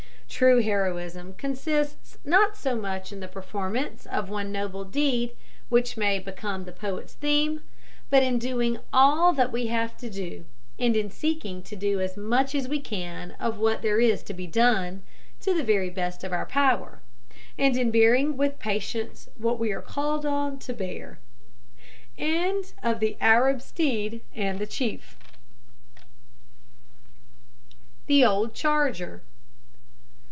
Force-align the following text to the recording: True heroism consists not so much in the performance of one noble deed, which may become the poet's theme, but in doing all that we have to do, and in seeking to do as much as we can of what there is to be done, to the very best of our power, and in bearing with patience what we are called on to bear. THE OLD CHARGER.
True 0.41 0.61
heroism 0.63 1.33
consists 1.35 2.17
not 2.25 2.57
so 2.57 2.75
much 2.75 3.13
in 3.13 3.19
the 3.19 3.27
performance 3.27 4.07
of 4.07 4.27
one 4.29 4.51
noble 4.51 4.83
deed, 4.85 5.35
which 5.69 5.97
may 5.97 6.17
become 6.17 6.63
the 6.65 6.71
poet's 6.71 7.13
theme, 7.13 7.61
but 8.09 8.23
in 8.23 8.39
doing 8.39 8.79
all 8.91 9.31
that 9.33 9.51
we 9.51 9.67
have 9.67 9.95
to 9.97 10.09
do, 10.09 10.43
and 10.79 10.95
in 10.97 11.11
seeking 11.11 11.61
to 11.63 11.75
do 11.75 12.01
as 12.01 12.17
much 12.17 12.55
as 12.55 12.67
we 12.67 12.79
can 12.79 13.35
of 13.39 13.59
what 13.59 13.83
there 13.83 13.99
is 13.99 14.23
to 14.23 14.33
be 14.33 14.47
done, 14.47 15.03
to 15.41 15.53
the 15.53 15.63
very 15.63 15.91
best 15.91 16.23
of 16.23 16.33
our 16.33 16.47
power, 16.47 17.01
and 17.55 17.77
in 17.77 17.91
bearing 17.91 18.35
with 18.35 18.57
patience 18.57 19.29
what 19.37 19.59
we 19.59 19.71
are 19.71 19.79
called 19.81 20.25
on 20.25 20.57
to 20.59 20.73
bear. 20.73 21.19
THE 22.17 22.63
OLD 28.25 28.55
CHARGER. 28.55 29.21